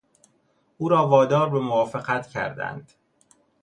[0.77, 2.91] او را وادار به موافقت کردند.